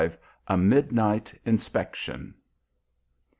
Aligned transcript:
A 0.47 0.57
MIDNIGHT 0.57 1.37
INSPECTION. 1.45 2.33